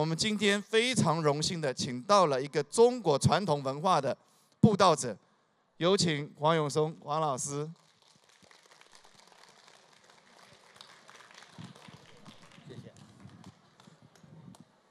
[0.00, 4.16] 我们今天非常荣幸的请到了一个中国传统文化的
[4.58, 5.14] 布道者，
[5.76, 7.70] 有请黄永松黄老师。
[12.66, 12.94] 谢谢。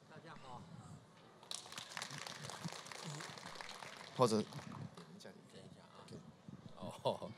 [0.08, 0.62] 大家好。
[4.16, 4.44] 或者
[7.02, 7.32] 哦，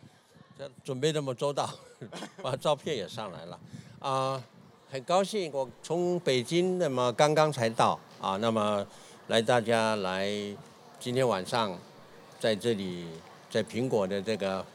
[0.58, 1.74] 这准备这么周到，
[2.44, 3.58] 把照片也上来了
[4.00, 4.44] 啊。
[4.92, 8.86] 很高兴，我从北京那么刚刚才到啊，那么
[9.28, 10.30] 来大家来
[11.00, 11.74] 今天晚上
[12.38, 13.06] 在这里
[13.50, 14.66] 在苹果的这个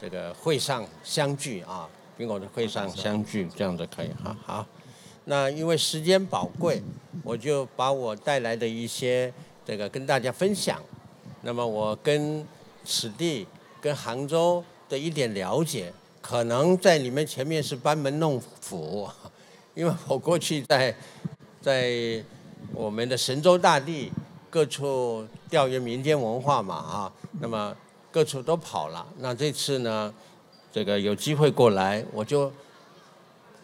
[0.00, 4.66] 这个会上相聚啊，苹果的会上相聚，这样子可以哈好。
[5.26, 6.82] 那因为时间宝贵，
[7.22, 9.32] 我就把我带来的一些
[9.64, 10.82] 这个跟大家分享。
[11.42, 12.44] 那么我跟
[12.84, 13.46] 此地
[13.80, 19.08] 跟杭州的一点了解，可能在你们前面是班门弄斧。
[19.74, 20.94] 因为我过去在
[21.60, 22.22] 在
[22.72, 24.10] 我们的神州大地
[24.48, 27.76] 各处调研民间文化嘛啊，那么
[28.10, 29.06] 各处都跑了。
[29.18, 30.12] 那这次呢，
[30.72, 32.52] 这个有机会过来，我就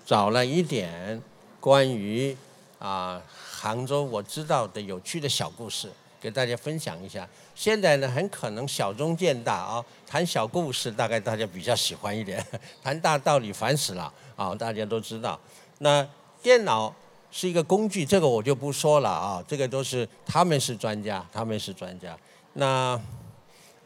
[0.05, 1.21] 找了一点
[1.59, 2.37] 关于
[2.79, 3.21] 啊
[3.51, 7.29] 杭州我知道的有趣的小故事，给大家分享一下。
[7.55, 12.45] 现在呢，很可能小中见大啊，谈小故事大概大家比较喜欢一点，
[12.83, 15.41] 谈大道理烦死了啊，大家都知道。
[15.79, 16.07] 那
[16.43, 16.95] 电脑
[17.31, 22.17] 是一个工具，这个我就不说了啊，这个都是他们是专家，他们是专家。
[22.55, 22.99] 那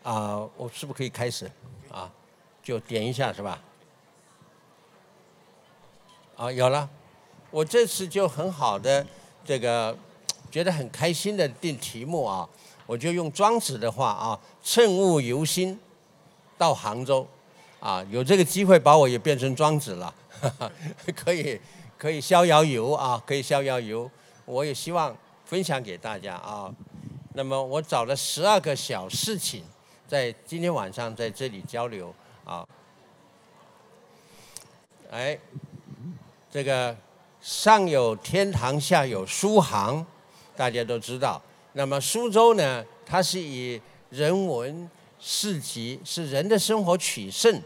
[0.02, 1.50] 啊，我是不是可以开始
[1.90, 2.10] 啊？
[2.62, 3.60] 就点一下是吧？
[6.36, 6.88] 啊，有了。
[7.50, 9.04] 我这次就很好的
[9.44, 9.96] 这个，
[10.50, 12.48] 觉得很开心的定题目啊，
[12.86, 15.76] 我就用庄子的话啊，乘物由心
[16.56, 17.26] 到杭州，
[17.80, 20.14] 啊，有这个机会把我也变成庄子了，
[21.16, 21.60] 可以。
[22.00, 24.10] 可以逍遥游啊，可以逍遥游。
[24.46, 26.74] 我也希望分享给大家啊。
[27.34, 29.62] 那么我找了十二个小事情，
[30.08, 32.14] 在今天晚上在这里交流
[32.46, 32.66] 啊。
[35.10, 35.38] 哎，
[36.50, 36.96] 这个
[37.42, 40.06] 上有天堂，下有苏杭，
[40.56, 41.42] 大家都知道。
[41.74, 43.78] 那么苏州呢，它是以
[44.08, 47.60] 人文市集，是人的生活取胜。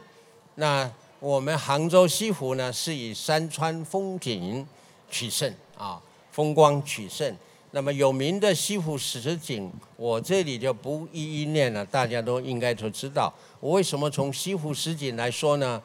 [0.56, 0.90] 那
[1.24, 4.68] 我们杭州西湖呢，是以山川风景
[5.10, 5.98] 取胜啊，
[6.30, 7.34] 风光取胜。
[7.70, 13.32] 那么有名的西湖十景，我这里就不一一念了，大家都应该都知道。
[13.58, 15.82] 我为什么从西湖十景来说呢？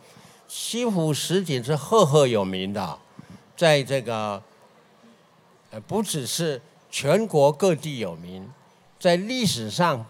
[0.49, 2.99] 西湖十景是赫赫有名的，
[3.55, 4.43] 在这个
[5.71, 6.61] 呃不只是
[6.91, 8.45] 全国各地有名，
[8.99, 10.05] 在历史上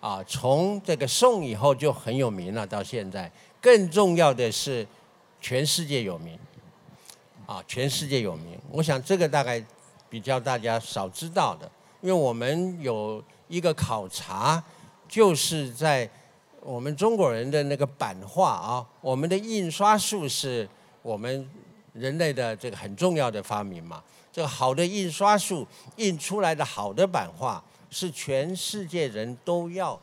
[0.00, 3.32] 啊，从这个宋以后就很有名了，到现在。
[3.66, 4.86] 更重要的是，
[5.40, 6.38] 全世界有名，
[7.46, 8.56] 啊，全世界有名。
[8.70, 9.60] 我想这个大概
[10.08, 11.68] 比较大家少知道的，
[12.00, 14.62] 因为我们有一个考察，
[15.08, 16.08] 就是在
[16.60, 20.68] 我们中国人的那个版画啊，我们的印刷术是
[21.02, 21.50] 我们
[21.92, 24.00] 人类的这个很重要的发明嘛。
[24.32, 25.66] 这个好的印刷术
[25.96, 27.60] 印出来的好的版画，
[27.90, 30.00] 是全世界人都要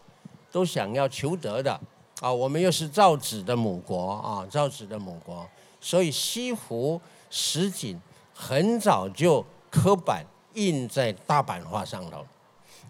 [0.52, 1.80] 都想要求得的。
[2.22, 5.46] 啊，我们又是造纸的母国啊，造纸的母国，
[5.82, 8.00] 所以西湖十景
[8.34, 12.26] 很早就刻版印在大版画上头。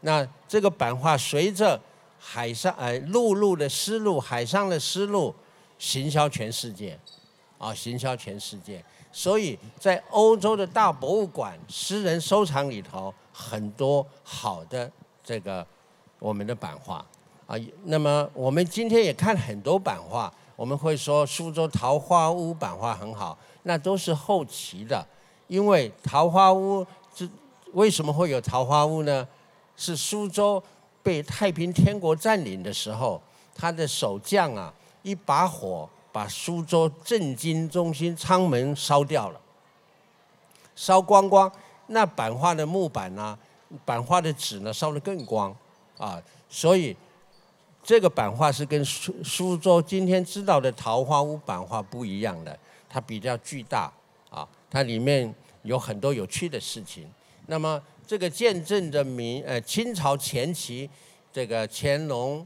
[0.02, 1.80] 那这个版画随着
[2.20, 5.34] 海上哎陆路的丝路，海上的丝路，
[5.80, 7.00] 行销全世界，
[7.58, 8.84] 啊，行销全世界。
[9.12, 14.92] 所以在欧洲的大博物馆、私人收藏里头，很多好的
[15.24, 15.66] 这个
[16.20, 17.06] 我们的版画。
[17.46, 25.06] 啊，那么我们今天也看很多版画，我们会说苏州桃花坞版画很好，那都是后期的，
[25.48, 27.28] 因为桃花坞这
[27.74, 29.28] 为什么会有桃花坞呢？
[29.76, 30.64] 是苏州
[31.02, 33.22] 被太平天国占领的时候，
[33.54, 39.42] 他的守将啊，一把火把苏州政经中心仓门烧掉了，
[40.78, 41.52] 烧光光，
[41.88, 43.38] 那版画的木板呢，
[43.84, 45.54] 版画的纸呢，烧得更光，
[45.98, 46.96] 啊，所以。
[47.84, 52.58] 这个版画是跟苏苏州今天知道的桃花坞版画不一样的，
[52.90, 53.92] 它比较巨大
[54.30, 55.32] 啊，它里面
[55.64, 57.06] 有很多有趣的事情。
[57.48, 60.90] 那么这个见证着明呃清朝前期
[61.34, 62.46] 这个乾隆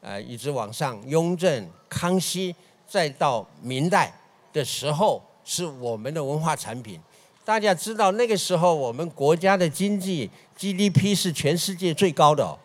[0.00, 2.54] 呃一直往上雍正、康熙，
[2.86, 4.16] 再到明代
[4.52, 7.00] 的时候，是我们的文化产品。
[7.44, 12.56] 大家知道那个时候我们国家的经济 GDP 是全世界最高的，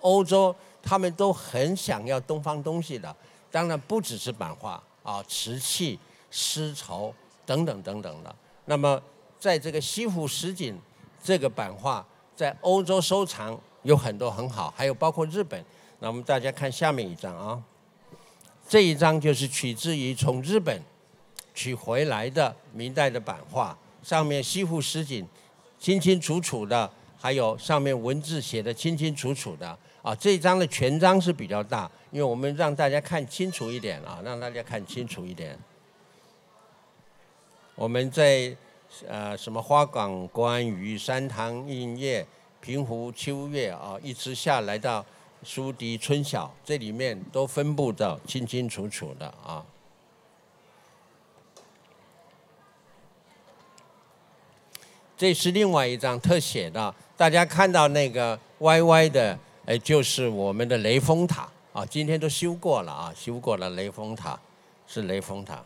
[0.00, 0.56] 欧洲。
[0.82, 3.14] 他们都很想要东方东西的，
[3.50, 5.98] 当然不只是版画啊，瓷器、
[6.30, 7.14] 丝绸
[7.46, 8.34] 等等等等的。
[8.64, 9.00] 那么，
[9.38, 10.78] 在这个西湖十景
[11.22, 15.64] 这个版画在欧洲收藏有很多很好，还有包括日本。
[16.00, 17.62] 那我们大家看下面一张啊，
[18.68, 20.82] 这一张就是取自于从日本
[21.54, 25.26] 取回来的明代的版画，上面西湖十景
[25.78, 30.14] 清清楚楚的，还有上面文字写的清清楚楚的啊。
[30.14, 35.58] 这一张的全章是比较大，因为我们让大家看清楚一点啊，让大家看清楚一点。
[37.74, 38.54] 我们在
[39.08, 42.26] 呃什么花港观鱼山塘映月
[42.60, 45.04] 平湖秋月啊，一直下来到。
[45.44, 49.66] 书笛春晓，这里面都分布的清清楚楚的啊。
[55.16, 61.86] 这是另外一张特写的，大家看到那个歪歪的，哎，就是我们的雷峰塔啊。
[61.86, 64.38] 今天都修过了啊，修过了雷峰塔，
[64.86, 65.62] 是雷峰塔。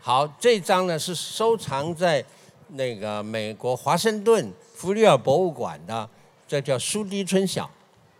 [0.00, 2.24] 好，这张呢是收藏在
[2.68, 6.08] 那个美国华盛顿弗里尔博物馆的。
[6.46, 7.70] 这叫苏堤春晓，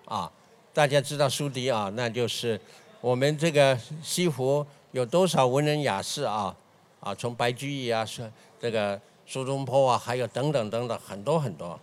[0.04, 0.30] 啊，
[0.72, 2.58] 大家知道苏堤啊，那就是
[3.00, 6.54] 我们这个西湖有多少文人雅士啊，
[7.00, 11.78] 啊，从白居易啊，是这个苏东坡啊，还有等等等等很多很多。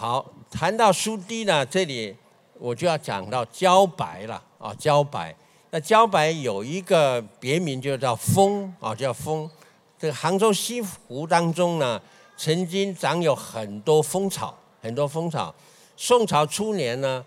[0.00, 2.14] 好，谈到苏堤呢，这里
[2.56, 5.34] 我就要讲到茭白了啊，茭白。
[5.70, 9.50] 那茭白有一个别名就叫枫啊，叫枫。
[9.98, 12.00] 这个杭州西湖当中呢。
[12.36, 15.52] 曾经长有很多蜂草，很多蜂草。
[15.96, 17.24] 宋朝初年呢，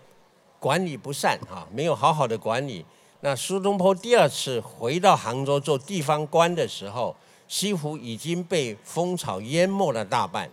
[0.58, 2.82] 管理不善啊，没有好好的管理。
[3.20, 7.14] 那苏东坡第二次回到杭州做地方官的时候，
[7.46, 10.50] 西湖已经被蜂草淹没了大半，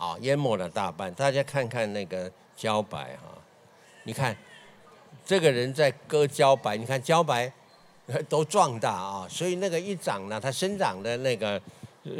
[0.00, 1.12] 啊，淹没了大半。
[1.14, 3.36] 大家看看那个茭白哈，
[4.04, 4.34] 你看
[5.24, 7.52] 这个人在割茭白，你看茭白
[8.28, 11.60] 都壮大啊，所以那个一长呢，它生长的那个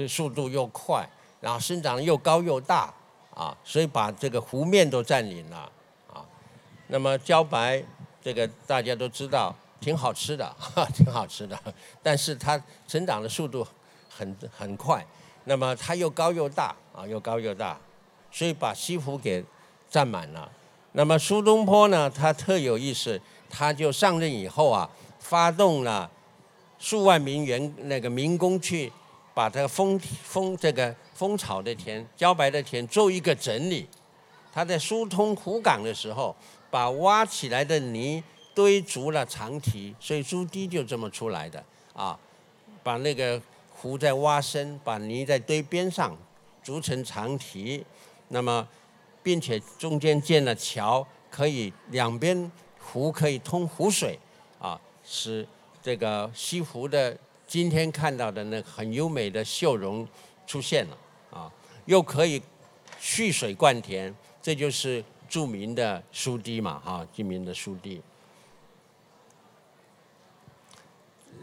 [0.06, 1.08] 速度又快。
[1.40, 2.92] 然后生长又高又大，
[3.34, 5.72] 啊，所以把这个湖面都占领了，
[6.12, 6.20] 啊，
[6.88, 7.82] 那么茭白
[8.22, 10.54] 这个大家都知道挺好吃的，
[10.92, 11.58] 挺好吃的，
[12.02, 13.66] 但是它成长的速度
[14.10, 15.02] 很很快，
[15.44, 17.78] 那么它又高又大，啊，又高又大，
[18.30, 19.44] 所以把西湖给
[19.88, 20.50] 占满了。
[20.92, 26.10] 那么苏东坡呢，他特有意思，他就上任以后啊，发动了
[26.78, 28.92] 数万名员那个民工去
[29.34, 30.94] 把这个封封这个。
[31.20, 33.86] 蜂草的田、茭白的田做一个整理，
[34.54, 36.34] 他在疏通湖港的时候，
[36.70, 42.18] 把挖起来的泥堆足了长堤，所以苏堤就这么出来的啊。
[42.82, 43.38] 把那个
[43.80, 46.14] 湖在挖深，把泥在堆边上，
[46.62, 47.82] 筑成长堤。
[48.28, 48.68] 那么，
[49.22, 54.18] 并且中间建了桥，可以两边湖可以通湖水
[54.58, 55.48] 啊，使
[55.82, 57.16] 这个西湖的
[57.46, 60.06] 今天看到的那很优美的秀容
[60.46, 60.98] 出现了。
[61.30, 61.50] 啊，
[61.86, 62.42] 又可以
[62.98, 68.02] 蓄水灌田，这就是著名的苏堤嘛，哈，著名的苏堤。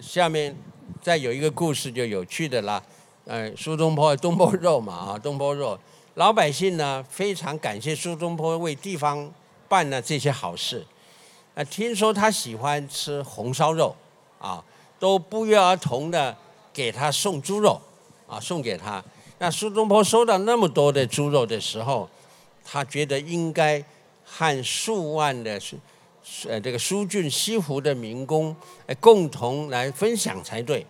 [0.02, 0.56] 下面
[1.02, 2.82] 再有一个故事就有趣的啦，
[3.26, 5.78] 呃，苏东坡东坡肉嘛，啊，东坡肉，
[6.16, 9.32] 老百姓呢非常感谢苏东坡为地方
[9.68, 10.86] 办了这些好事，
[11.56, 13.96] 啊，听说他喜欢吃红烧肉，
[14.40, 14.64] 啊，
[15.00, 16.36] 都不约而同的
[16.72, 17.82] 给他送猪肉，
[18.28, 19.04] 啊，送给他。
[19.40, 22.10] 那苏东坡收到那么多的猪肉的时候，
[22.64, 23.84] 他觉得应该
[24.24, 25.60] 和数万的
[26.48, 28.56] 呃这个苏郡西湖的民工
[28.86, 30.86] 呃共同来分享才对。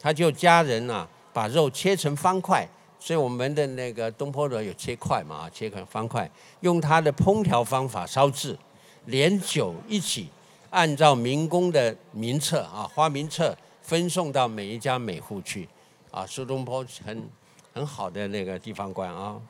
[0.00, 2.66] 他就家人呐把肉切成方块，
[2.98, 6.30] 所以我们的那个东坡肉有切块嘛，切成方块，
[6.60, 8.58] 用他的烹调方法烧制，
[9.06, 10.28] 连酒一起，
[10.70, 15.68] 按照民工的名册啊花名册分送到每一家每户去。
[16.10, 17.28] 啊，苏东坡很。
[17.74, 19.40] 很好的那个地方官啊，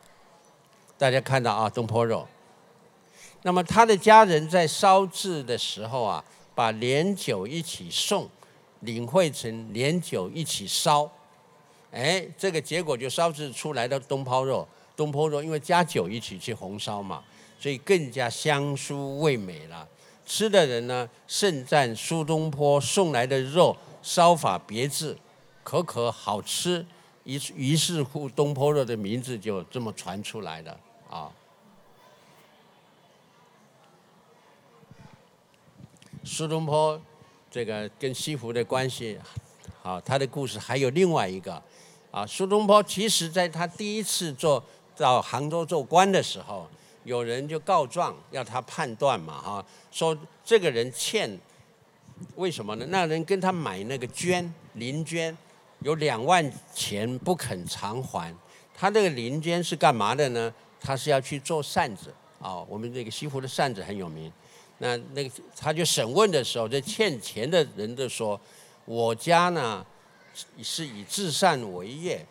[0.99, 2.29] 大家看到啊，东坡肉。
[3.43, 6.23] 那么他的家人在烧制的时候啊，
[6.55, 8.29] 把连酒一起送，
[8.81, 11.11] 领会成连酒一起烧，
[11.93, 14.67] 哎，这个结果就烧制出来的东坡肉。
[14.97, 17.23] 东坡肉因为加酒一起去红烧嘛，
[17.61, 19.87] 所以更加香酥味美了。
[20.27, 25.17] 吃的人呢，盛赞苏东坡送来的肉烧法别致，
[25.63, 26.85] 可可好吃。
[27.23, 31.31] 于于是乎，东坡肉的名字就这么传出来了啊。
[36.29, 37.01] 苏东坡
[37.51, 39.19] 这个跟西湖的关系，
[39.83, 41.61] 好，他的故事还有另外一个
[42.11, 42.27] 啊。
[42.27, 44.63] 苏东坡其实在他第一次做
[44.95, 46.69] 到杭州做官的时候，
[47.05, 51.39] 有人就告状要他判断嘛哈，说这个人欠，
[52.37, 52.85] 为什么呢？
[52.91, 55.35] 那人跟他买那个绢，绫绢。
[55.81, 58.35] 有两万钱不肯偿还。
[58.75, 60.53] 他这个林间是干嘛的呢？
[60.79, 62.59] 他是要去做扇子啊。
[62.69, 64.31] 我们这个西湖的扇子很有名。
[64.79, 68.41] 那那个他就审问的时候，这欠钱的人就说
[68.87, 69.85] ：“我家呢
[70.63, 72.25] 是以制扇为业，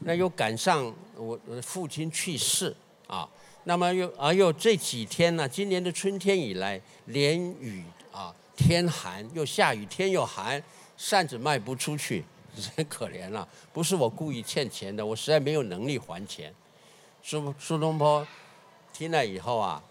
[0.00, 2.74] 那又赶上我父亲去世
[3.06, 3.28] 啊。
[3.64, 7.82] 那么又而又这几天呢，今年的春天以来连雨
[8.12, 10.62] 啊，天寒又下雨，天又寒，
[10.98, 12.22] 扇子卖不出去，
[12.76, 13.48] 很可怜了。
[13.72, 16.54] 不是我故意欠钱的，我实在没有能力还钱。”
[17.26, 18.26] 苏苏东坡
[18.92, 19.82] 听了以后啊，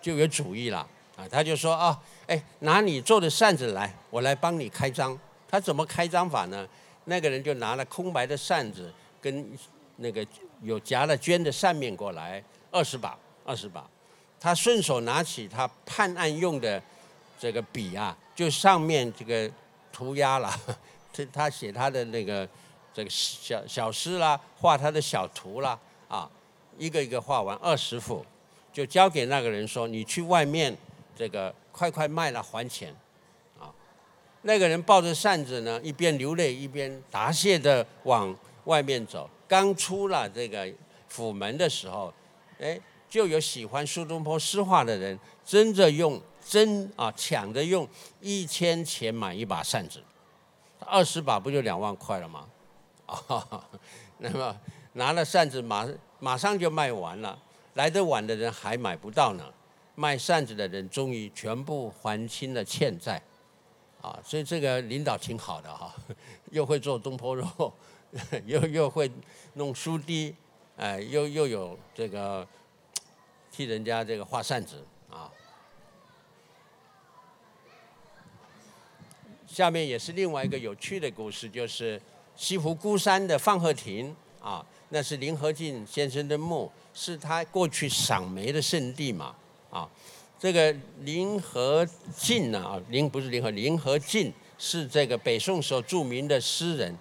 [0.00, 0.88] 就有主意了。
[1.18, 5.18] 啊，他就说啊，哎，拿你做的扇子来，我来帮你开张。
[5.50, 6.64] 他怎么开张法呢？
[7.06, 9.50] 那个人就拿了空白的扇子，跟
[9.96, 10.24] 那个
[10.62, 13.84] 有夹了绢的扇面过来，二十把，二十把。
[14.38, 16.80] 他顺手拿起他判案用的
[17.36, 19.50] 这个笔啊，就上面这个
[19.92, 20.54] 涂鸦了，
[21.12, 22.48] 他他写他的那个
[22.94, 26.30] 这个小小诗啦，画他的小图啦，啊，
[26.78, 28.24] 一个一个画完二十幅，
[28.72, 30.76] 就交给那个人说，你去外面。
[31.18, 32.94] 这个快快卖了还钱，
[33.58, 33.74] 啊，
[34.42, 38.32] 那个人抱着扇子呢，一边流泪一边答谢的往
[38.66, 39.28] 外面走。
[39.48, 40.72] 刚出了这个
[41.08, 42.14] 府门的时候，
[42.60, 47.88] 哎，就有喜欢苏东坡诗画的人，争着用争啊抢着用
[48.20, 50.00] 一千钱买一把扇子，
[50.78, 52.46] 二十把不就两万块了吗？
[53.06, 53.68] 啊，
[54.18, 54.56] 那么
[54.92, 55.84] 拿了扇子马
[56.20, 57.36] 马上就卖完了，
[57.74, 59.44] 来得晚的人还买不到呢。
[59.98, 63.20] 卖扇子的人终于全部还清了欠债，
[64.00, 65.92] 啊，所以这个领导挺好的哈，
[66.52, 67.74] 又会做东坡肉，
[68.46, 69.10] 又又会
[69.54, 70.32] 弄书滴，
[70.76, 72.46] 哎，又又有这个
[73.50, 75.28] 替人家这个画扇子啊。
[79.48, 82.00] 下面也是另外一个有趣的故事，就是
[82.36, 89.34] 西湖孤山的放鹤亭啊，那是林和靖先生的墓，是他过去赏梅的圣地嘛。
[89.70, 89.88] 啊，
[90.38, 96.96] 这个林和靖呢啊，林不是林和，林和靖是这个北宋时候著名的诗人，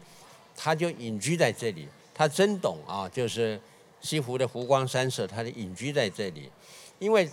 [0.56, 1.88] 他就隐居在这里。
[2.14, 3.60] 他真懂啊，就是
[4.02, 6.52] 西湖的湖光山色，他就隐居在这里。
[7.00, 7.30] 因为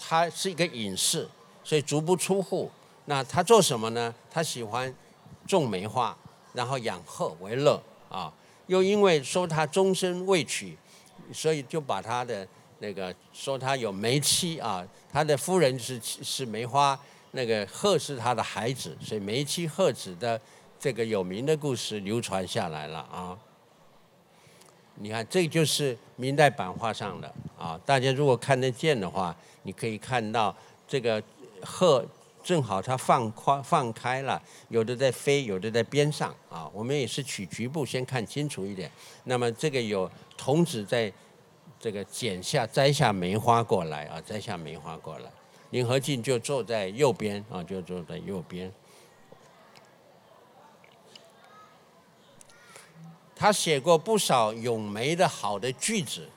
[0.00, 1.28] 他是一个隐士，
[1.62, 2.70] 所以足不出户。
[3.04, 4.14] 那他做什么呢？
[4.30, 4.92] 他喜欢
[5.46, 6.16] 种梅花，
[6.54, 8.32] 然后养鹤为乐啊。
[8.66, 10.76] 又因为说他终身未娶，
[11.32, 12.48] 所以就把他的。
[12.82, 16.98] 那个说他有梅妻啊，他的夫人是是梅花，
[17.30, 20.38] 那个鹤是他的孩子，所以梅妻鹤子的
[20.80, 23.38] 这个有名的故事流传下来了啊。
[24.96, 30.52] 你看，这就是明代版画上的啊，大家如果看得见的话，你可以看到
[30.88, 31.22] 这个
[31.62, 32.04] 鹤
[32.42, 36.68] 正好它放宽放开了，有的在飞，有的在边上啊。
[36.74, 38.90] 我们也是取局部先看清楚一点。
[39.22, 41.12] 那么这个有童子在。
[41.82, 45.28] 这个剪下摘下梅花过来啊，摘下梅花过来，
[45.70, 48.72] 林和靖就坐在右边啊，就坐在右边。
[53.34, 56.28] 他写过不少咏梅的好的句子，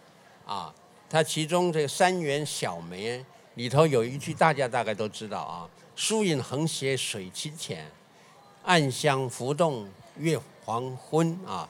[0.47, 0.73] 啊，
[1.07, 3.19] 他其中这个《三元小梅》
[3.53, 7.85] 里头有一句大家大概都知道啊：“疏影横斜水清浅，
[8.63, 9.87] 暗香浮动
[10.17, 11.69] 月黄昏”啊。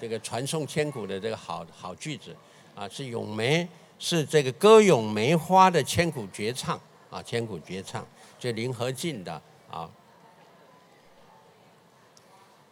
[0.00, 2.34] 这个传颂千古的这个好好句子，
[2.74, 6.80] 啊，是咏梅，是这个歌咏梅花的千古绝唱
[7.10, 8.06] 啊，千古绝唱，
[8.38, 9.90] 这林和靖的啊。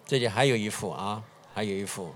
[0.07, 2.15] 这里还有一幅啊，还有一幅，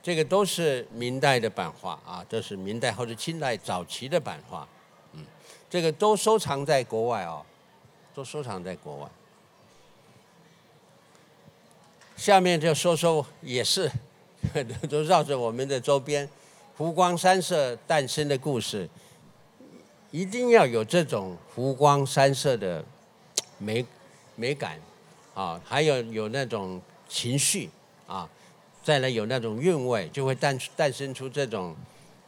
[0.00, 4.68] 这个都是明代的版画啊，这是明代或者清代早期的版画，
[5.14, 5.26] 嗯，
[5.68, 7.44] 这个都收藏在国外哦，
[8.14, 9.10] 都收藏在国外。
[12.16, 13.90] 下面就说说，也是
[14.88, 16.28] 都绕着我们的周边，
[16.76, 18.88] 湖光山色诞生的故事，
[20.10, 22.82] 一定要有这种湖光山色的
[23.58, 23.84] 美
[24.34, 24.80] 美感
[25.34, 27.68] 啊，还有有那种情绪
[28.06, 28.28] 啊，
[28.82, 31.76] 再来有那种韵味，就会诞诞生出这种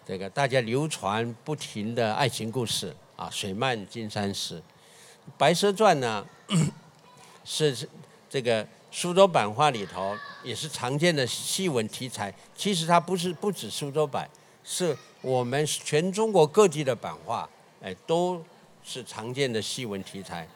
[0.07, 4.59] 这个大家流传不停的爱情故事啊，水漫金山寺，
[5.39, 6.27] 《白蛇传》呢
[7.43, 7.89] 是
[8.29, 8.67] 这个。
[8.91, 14.29] 苏州版画里头也是常见的戏文题材，其实它不是不止苏州版，
[14.65, 17.49] 是我们全中国各地的版画，
[17.83, 18.43] 哎，都
[18.83, 20.49] 是常见的戏文题材，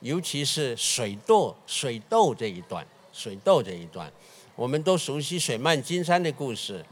[0.00, 4.12] 尤其是水痘水痘这一段，水痘这一段，
[4.56, 6.84] 我们都熟悉水漫金山的故事，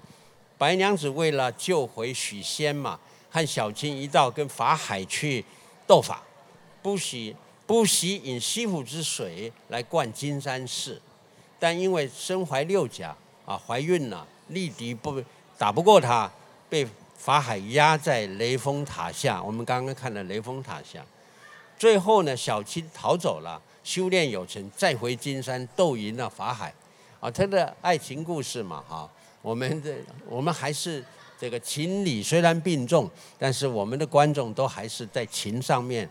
[0.57, 5.45] 白娘子为了救回许仙嘛，和小青一道跟法海去
[5.87, 6.23] 斗法，
[6.81, 7.35] 不许
[7.67, 11.01] 不惜引西湖之水来灌金山寺，
[11.59, 13.17] 但因为身怀六甲
[13.47, 15.23] 啊，怀孕了，力敌不
[15.57, 16.31] 打不过他，
[16.69, 19.43] 被法海压在雷峰塔下。
[19.43, 21.03] 我们刚刚看了雷峰塔下，
[21.79, 26.75] 最后呢，小青逃走了，修炼有成，再回金山斗赢了法海。
[27.21, 29.95] 啊，他的爱情故事嘛，哈，我们的
[30.29, 31.03] 我们还是
[31.41, 36.07] 这个情理虽然病重，但是我们的观众都还是在情上面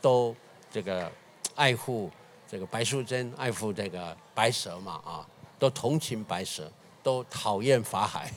[0.00, 0.34] 都
[0.76, 1.10] 这个
[1.54, 2.10] 爱护
[2.46, 5.26] 这个白素贞，爱护这个白蛇嘛，啊，
[5.58, 6.70] 都同情白蛇，
[7.02, 8.30] 都讨厌法海。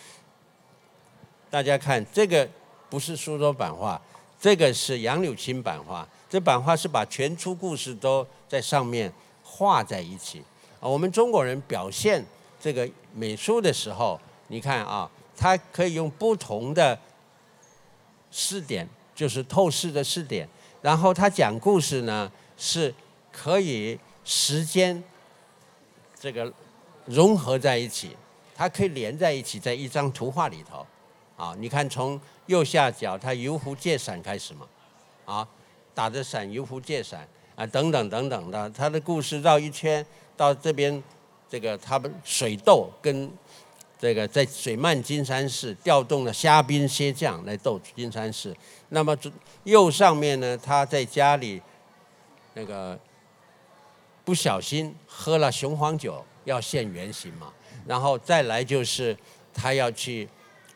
[1.48, 2.46] 大家看这个
[2.90, 3.98] 不是苏州版画，
[4.38, 9.10] 这个是杨柳青版画，这版画是把全出故事都在上面
[9.42, 10.44] 画在一起。
[10.80, 12.22] 啊，我们中国人表现
[12.60, 17.00] 这个美术的时候，你看啊，他可以用不同的
[18.30, 20.46] 视点，就是透视的视点，
[20.88, 22.94] 然后他讲故事呢，是
[23.30, 25.04] 可以时间
[26.18, 26.50] 这个
[27.04, 28.16] 融合在一起，
[28.56, 30.86] 它可以连在一起，在一张图画里头。
[31.36, 34.66] 啊，你看从右下角，他游湖借伞开始嘛，
[35.26, 35.46] 啊，
[35.94, 40.04] 打着伞游湖借伞啊，等等等等的，他的故事绕一圈。
[40.38, 41.02] 到这边，
[41.50, 43.30] 这个他们水斗跟
[43.98, 48.56] 这个在水漫金山寺调动了虾兵蟹将来斗金山寺。
[48.90, 49.16] 那么
[49.64, 51.60] 右上面呢，他在家里
[52.54, 52.98] 那个
[54.24, 57.52] 不小心喝了雄黄酒，要现原形嘛。
[57.86, 59.16] 然后再来就是
[59.52, 60.28] 他要去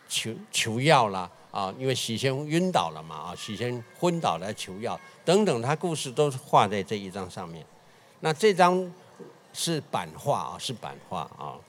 [0.08, 7.64] 求求药了啊，因为许仙晕倒了嘛啊，许仙昏倒了求药等等，他故事都画在这一张上面。
[8.20, 8.92] 那这张。
[9.54, 11.60] 是版画啊，是版画啊。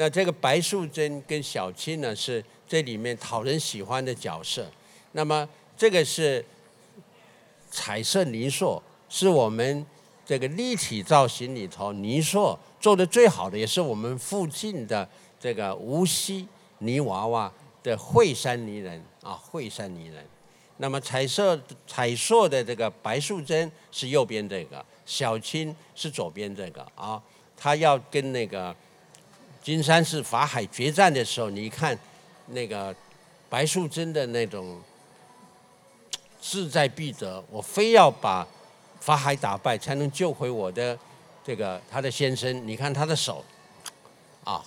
[0.00, 4.64] 那这个白素贞跟小青呢，是这里面讨人喜欢的角色。
[5.10, 6.44] 那么这个是
[7.68, 9.84] 彩色泥塑，是我们
[10.24, 15.08] 这个立体造型里头泥塑做的最好的，也是我们附近的
[15.40, 16.46] 这个无锡
[16.78, 20.24] 泥娃娃的惠山泥人啊，惠山泥人。
[20.76, 27.20] 那么彩色彩塑的这个白素贞是右边这个，小青是左边这个啊。
[27.56, 28.72] 他要跟那个
[29.68, 31.94] 金山寺法海决战的时候，你看
[32.46, 32.96] 那个
[33.50, 34.80] 白素贞的那种
[36.40, 38.48] 志在必得，我非要把
[38.98, 40.98] 法海打败，才能救回我的
[41.44, 42.66] 这个他的先生。
[42.66, 43.44] 你看他的手，
[44.42, 44.64] 啊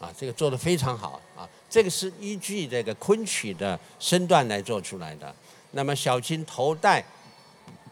[0.00, 1.48] 啊，这个做的非常好啊。
[1.70, 5.32] 这个是依据这个昆曲的身段来做出来的。
[5.70, 7.00] 那么小青头戴，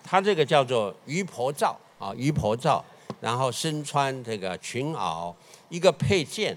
[0.02, 2.84] 他这个叫做鱼婆罩啊，鱼婆罩，
[3.20, 5.32] 然后身穿这个裙袄，
[5.70, 6.54] 一个佩剑，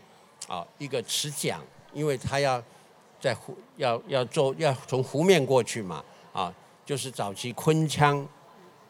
[0.49, 1.61] 啊，一个持桨，
[1.93, 2.61] 因为他要
[3.21, 6.53] 在湖要要做要从湖面过去嘛，啊，
[6.85, 8.27] 就是早期昆腔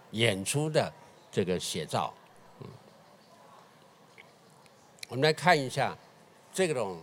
[0.10, 0.92] 演出的
[1.32, 2.12] 这个写照。
[2.62, 2.68] 嗯，
[5.10, 5.96] 我们来看一下
[6.52, 7.00] 这种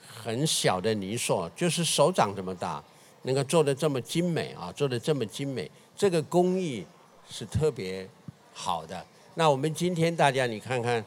[0.00, 2.82] 很小的泥塑，就是手掌这么大。
[3.22, 6.86] 能够做的这么精美啊，做的这么精美，这个工艺
[7.28, 8.08] 是特别
[8.54, 9.04] 好的。
[9.34, 11.04] 那我们今天大家你看看，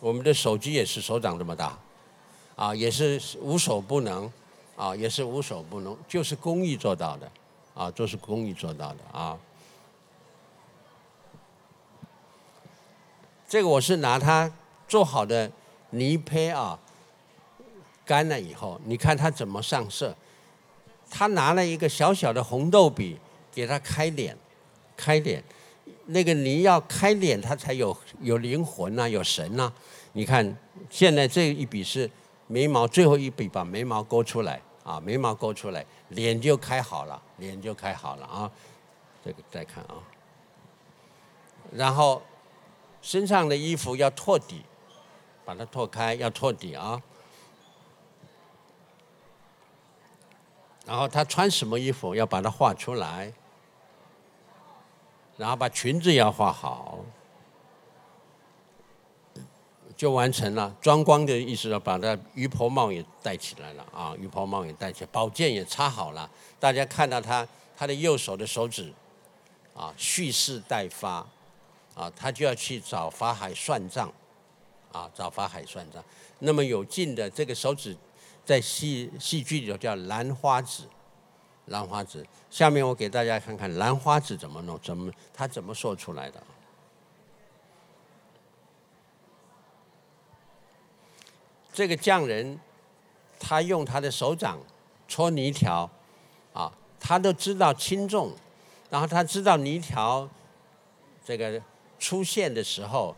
[0.00, 1.78] 我们的手机也是手掌这么大，
[2.56, 4.30] 啊，也是无所不能，
[4.76, 7.30] 啊，也是无所不能，就是工艺做到的，
[7.74, 9.38] 啊，都是工艺做到的啊。
[13.46, 14.50] 这个我是拿它
[14.88, 15.50] 做好的
[15.90, 16.78] 泥胚啊，
[18.04, 20.16] 干了以后，你看它怎么上色。
[21.12, 23.18] 他拿了一个小小的红豆笔，
[23.52, 24.38] 给他开脸，
[24.96, 25.42] 开脸，
[26.10, 29.72] 那个泥要开脸，它才有有灵魂呐，有神呐。
[30.12, 30.56] 你看，
[30.90, 32.10] 现在这一笔是
[32.46, 38.50] 眉毛，最后一笔把眉毛勾出来啊，眉毛勾出来，脸就开好了，脸就开好了啊。
[39.24, 40.02] 这个再看啊，
[41.72, 42.22] 然后
[43.02, 44.62] 身上的衣服要托底，
[45.44, 47.00] 把它拓开，要托底啊。
[50.86, 53.32] 然后他穿什么衣服，要把它画出来，
[55.40, 56.98] 然后把裙子要画好，
[59.96, 60.76] 就完成了。
[60.82, 66.30] 装光的意思要把它鱼婆帽也戴起来了啊，鱼婆帽也戴起来，宝剑也插好了。
[66.58, 68.92] 大家看到他，他的右手的手指，
[69.74, 71.26] 啊，蓄势待发，
[71.94, 74.12] 啊，他就要去找法海算账，
[74.92, 76.04] 啊，找法海算账。
[76.40, 77.96] 那么有劲的这个手指。
[78.42, 80.82] 在戏戏剧里头叫兰花指，
[81.66, 82.26] 兰花指。
[82.50, 86.42] 下面我给大家看看兰花指怎么弄，怎么它怎么说出来的。
[91.72, 92.58] 这个匠人，
[93.38, 94.58] 他用他的手掌
[95.06, 95.88] 搓泥条，
[96.52, 98.32] 啊，他都知道轻重，
[98.90, 100.28] 然后他知道泥条
[101.24, 101.62] 这个
[101.98, 103.16] 出现的时候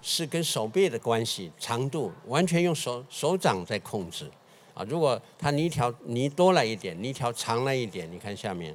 [0.00, 4.30] 是跟手背的关系，长度完全用手手掌在控制。
[4.74, 8.74] 啊，如果它泥条泥多了一点，泥条长了一点，你看下面，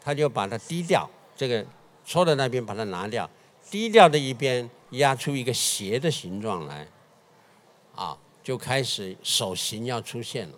[0.00, 1.64] 他就把它低掉，这个
[2.04, 3.28] 戳的那边把它拿掉，
[3.70, 6.88] 低掉的一边压出一个斜的形状来，
[7.94, 10.54] 啊，就开始手型要出现了。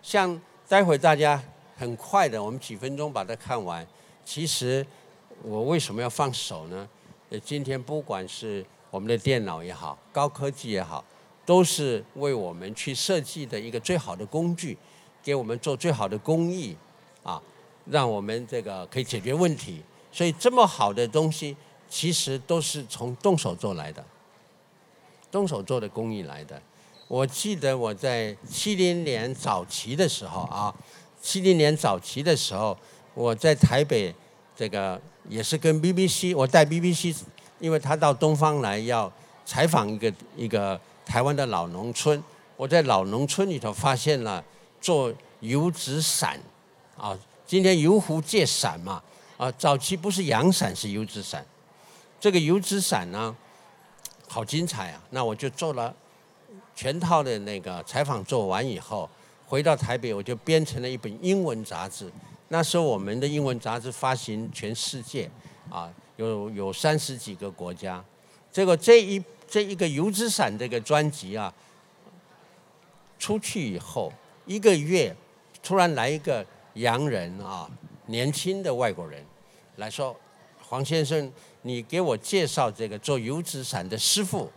[0.00, 1.42] 像待会大家
[1.76, 3.84] 很快的，我们几分钟把它看完。
[4.24, 4.86] 其实
[5.42, 6.88] 我为什么要放手呢？
[7.42, 11.04] 今天不管是我们的电脑也好，高科技也好。
[11.46, 14.78] 都是为我们去设计的一个最好的工具，
[15.22, 16.74] 给我们做最好的工艺，
[17.22, 17.40] 啊，
[17.90, 19.82] 让我们这个可以解决问题。
[20.10, 21.54] 所以这么好的东西，
[21.88, 24.02] 其实都是从动手做来的，
[25.30, 26.60] 动手做的工艺来的。
[27.08, 30.74] 我记得我在七零年早期的时候啊，
[31.20, 32.76] 七零年早期的时候，
[33.12, 34.14] 我在台北
[34.56, 37.14] 这个也是跟 BBC，我带 BBC，
[37.60, 39.12] 因为他到东方来要
[39.44, 40.80] 采访一个一个。
[41.04, 42.22] 台湾的老农村，
[42.56, 44.42] 我在老农村里头发现了
[44.80, 46.40] 做油纸伞，
[46.96, 49.02] 啊，今天油壶借伞嘛，
[49.36, 51.44] 啊，早期不是阳伞是油纸伞，
[52.18, 53.36] 这个油纸伞呢，
[54.26, 55.02] 好精彩啊！
[55.10, 55.94] 那我就做了
[56.74, 59.08] 全套的那个采访做完以后，
[59.46, 62.10] 回到台北我就编成了一本英文杂志。
[62.48, 65.30] 那时候我们的英文杂志发行全世界，
[65.70, 68.02] 啊，有有三十几个国家，
[68.50, 69.22] 结果这一。
[69.54, 71.54] 这一个油纸伞这个专辑啊，
[73.20, 74.12] 出去以后
[74.46, 75.14] 一个月，
[75.62, 77.70] 突然来一个洋人啊，
[78.06, 79.24] 年轻的外国人
[79.76, 80.16] 来说，
[80.60, 84.50] 黄先生，你给我介绍这个做油纸伞的师傅。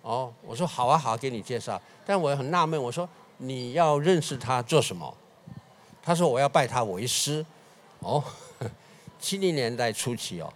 [0.00, 1.78] 哦，我说好啊，好，给你介绍。
[2.06, 5.14] 但我很纳闷，我说你要认识他做什么？
[6.02, 7.44] 他说我要拜他为师。
[7.98, 8.24] 哦，
[9.20, 10.50] 七零年代初期哦，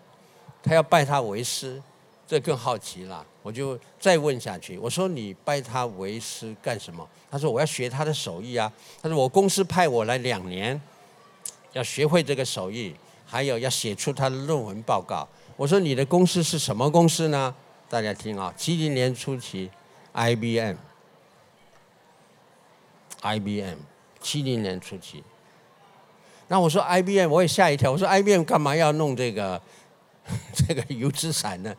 [0.63, 1.83] 他要拜他为师。
[2.27, 4.79] 这更好奇了，我就再问下去。
[4.79, 10.81] 我说：“你拜他为师干什么？”他说：“我要学他的手艺啊。”他说：“我公司派我来两年，
[11.75, 15.29] 要学会这个手艺，还有要写出他的论文报告。”
[15.59, 17.55] 我说：“你的公司是什么公司呢？”
[17.91, 19.71] 大家听啊，七零年初期
[20.15, 20.79] ，IBM，IBM，
[24.23, 25.23] 七零年初期。
[26.49, 27.93] 那我说 IBM，我也吓一跳。
[27.93, 29.61] 我说 IBM 干嘛要弄这个
[30.55, 31.77] 这个油纸伞呢？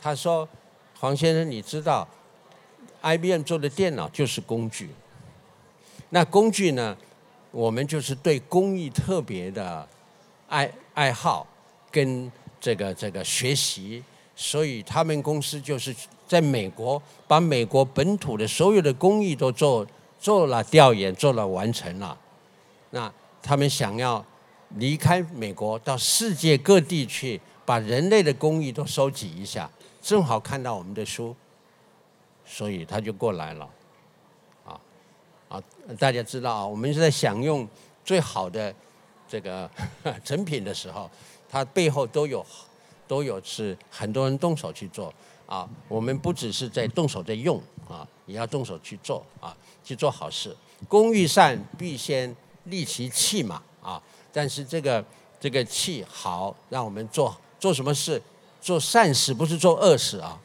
[0.00, 0.48] 他说
[0.98, 2.08] ：“黄先生，你知道
[3.02, 4.90] ，IBM 做的电脑就是工具。
[6.10, 6.96] 那工具呢，
[7.50, 9.86] 我们就是对工艺特别的
[10.48, 11.46] 爱爱好
[11.90, 12.30] 跟
[12.60, 14.02] 这个这个学习，
[14.34, 15.94] 所以他们公司就是
[16.26, 19.86] 在美国把美国本土的所有的工艺都做
[20.18, 22.16] 做了调研，做了完成了。
[22.90, 24.24] 那他们想要
[24.76, 29.68] 离开美国，到世界各地去，把人类的工艺都收集一下。”
[30.04, 31.34] 正好看到我们的书，
[32.44, 33.70] 所以他就过来了，
[34.66, 34.78] 啊，
[35.48, 35.62] 啊，
[35.98, 37.66] 大家知道啊，我们是在享用
[38.04, 38.72] 最好的
[39.26, 39.68] 这个
[40.22, 41.10] 成品的时候，
[41.48, 42.44] 它背后都有
[43.08, 45.10] 都有是很多人动手去做
[45.46, 45.66] 啊。
[45.88, 50.54] 我们不只是在动手在用啊，也要动手去做啊，去做好事。
[50.86, 54.02] 工欲善，必先利其器嘛啊。
[54.30, 55.02] 但是这个
[55.40, 58.20] 这个器好，让我们做做什么事。
[58.64, 60.40] 做善事不是做恶事啊，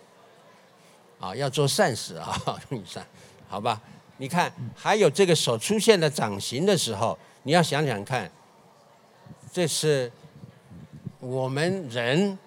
[1.21, 3.07] 啊，要做善事啊，用善，
[3.47, 3.81] 好吧？
[4.17, 8.29] 你看，还有这个手出现的掌形的时候，你要想想看，
[9.53, 10.11] 这是
[11.21, 12.37] 我们人，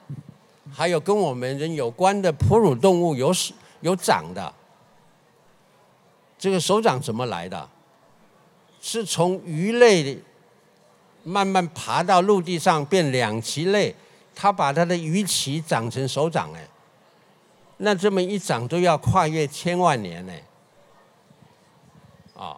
[0.71, 3.33] 还有跟我们人有关的哺乳动物有
[3.81, 4.53] 有掌的，
[6.39, 7.67] 这个手掌怎么来的？
[8.83, 10.19] 是从鱼类
[11.25, 13.97] 慢慢爬到陆地上变两栖类。
[14.35, 16.67] 他把他的鱼鳍长成手掌哎，
[17.79, 20.33] 那这么一长都要跨越千万年呢，
[22.37, 22.57] 啊，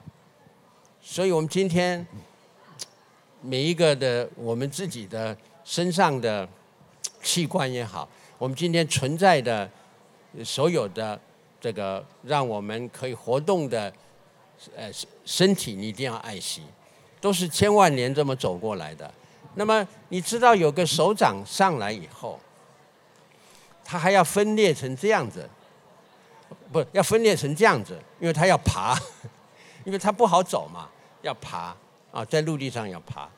[1.00, 2.06] 所以我们今天
[3.40, 6.48] 每一个的我们自己的身上的
[7.22, 8.08] 器官也好，
[8.38, 9.68] 我们今天存在的
[10.44, 11.18] 所有的
[11.60, 13.92] 这个让我们可以活动的
[14.76, 14.90] 呃
[15.24, 16.62] 身体，你一定要爱惜，
[17.20, 19.12] 都是千万年这么走过来的。
[19.56, 22.38] 那么你知道有个手掌上来以后，
[23.85, 25.50] 它还要分裂成这样子，
[26.70, 28.96] 不要分裂成这样子，因为它要爬，
[29.85, 30.88] 因为它不好走嘛，
[31.22, 31.77] 要爬
[32.12, 33.29] 啊，在陆地上要爬，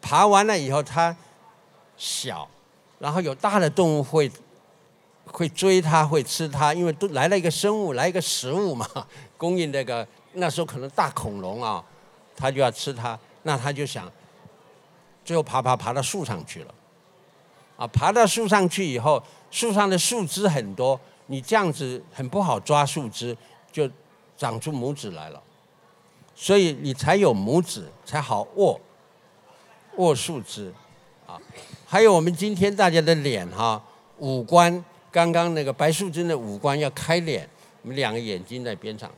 [0.00, 1.14] 爬完了以后它
[1.98, 2.48] 小，
[2.98, 4.32] 然后有大的动物会
[5.26, 8.88] 会追它，会吃它，因为都来了一个生物，来一个食物嘛，
[9.36, 11.84] 供应那个那时候可能大恐龙啊，
[12.34, 13.18] 它就要吃它。
[13.44, 14.08] 那他就想，
[15.24, 16.74] 最后爬爬爬到树上去了，
[17.76, 23.36] 啊，爬到树上去以后，树上的树枝很多，你这样子很不好抓树枝，
[23.70, 23.88] 就
[24.36, 25.42] 长出拇指来了，
[26.34, 28.80] 所以你才有拇指，才好握
[29.96, 30.72] 握树枝，
[31.26, 31.38] 啊，
[31.86, 33.82] 还有我们今天大家的脸哈，
[34.18, 37.48] 五官，刚刚那个白素贞的五官要开脸，
[37.82, 39.10] 我们两个眼睛在边上。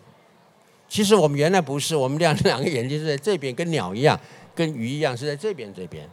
[0.86, 4.18] 其实我们原来不是，我们两两个眼睛是在这边，跟鸟一样，
[4.54, 6.08] 跟鱼一样是在这边这边。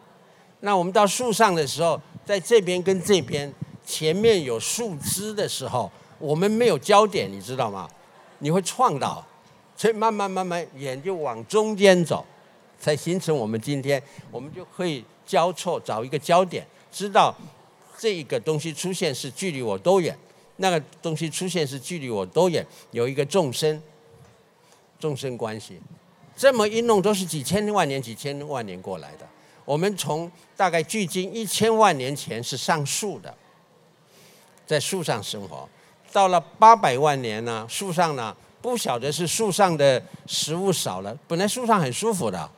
[0.61, 3.51] 那我们到树上的时候，在这边跟这边
[3.85, 7.89] 前面有树枝的时候，我们没有焦点，你知道吗？
[8.39, 9.25] 你会撞到，
[9.75, 12.25] 所以慢慢慢慢眼就往中间走，
[12.79, 14.01] 才形成我们今天，
[14.31, 17.35] 我们就可以交错找一个焦点，知道
[17.97, 20.17] 这一个东西出现是距离我多远，
[20.57, 23.81] 那个东西出现是距离我多远，有一个纵深。
[24.99, 25.81] 众生关系，
[26.41, 29.27] 这么一弄都是几千万年、几千万年过来的。
[29.63, 33.31] 我们从大概距今一千万年前是上树的，
[34.65, 35.69] 在树上生活，
[36.11, 42.49] 到了八百万年呢，树上呢不晓得是树上的食物少了，本来树上很舒服的，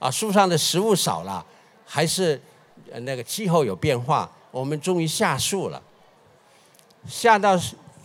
[0.00, 1.46] 啊，树上的食物少了，
[1.86, 2.42] 还是
[3.02, 5.80] 那个气候有变化，我们终于下树了。
[7.06, 7.56] 下到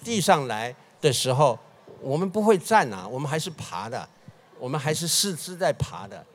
[0.04, 1.58] 地上来的时候。
[2.02, 4.08] 我们不会站啊，我们还是爬的，
[4.66, 6.26] 我们还是四肢在爬的，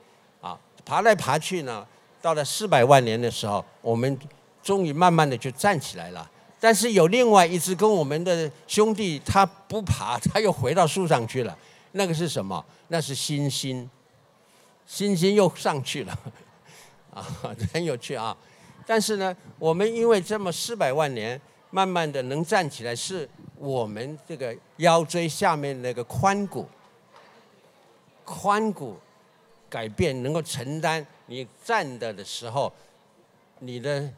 [0.40, 1.84] 啊，爬来爬去呢，
[2.22, 4.16] 到了四百万年的时候，我们
[4.62, 6.30] 终于慢慢的就站起来了。
[6.60, 11.58] 但是有另外一只跟我们的兄弟，他不爬， 他又回到树上去了。
[11.90, 12.64] 那个是什么？
[12.86, 13.84] 那是猩猩，
[14.88, 16.16] 猩猩又上去了，
[17.12, 17.26] 啊，
[17.72, 18.36] 很有趣啊。
[18.86, 21.40] 但是呢，我们因为这么四百万年，
[21.70, 23.28] 慢慢的能站起来是。
[23.62, 26.66] 我们这个腰椎下面那个髋骨，
[28.30, 28.96] 髋骨
[29.68, 32.72] 改变能够承担你站的的时候，
[33.58, 34.08] 你的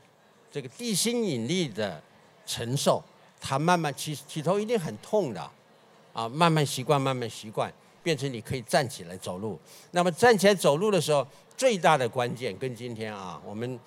[0.50, 2.02] 这个地心引力的
[2.44, 3.02] 承受，
[3.40, 5.50] 它慢慢起起头一定很痛的，
[6.12, 7.72] 啊，慢慢习惯，慢慢习惯，
[8.02, 9.58] 变成你可以站起来走路。
[9.92, 13.80] 那么站起来走路的时候，最大的关键跟今天啊，我们，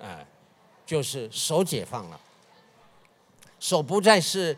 [0.00, 0.26] 哎，
[0.86, 2.20] 就是手解放了。
[3.60, 4.56] 手不再是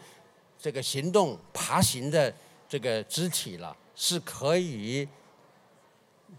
[0.59, 2.33] 这个行动爬行的
[2.69, 5.09] 这个肢体了，是可以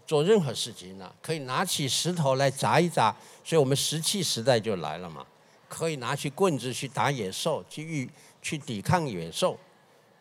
[0.06, 5.26] 做任何事情的，可以拿起石头来砸一砸，所以我们石器时代就来了嘛，
[5.68, 8.08] 可以拿起棍子去打野兽，去遇
[8.40, 9.58] 去抵抗野兽，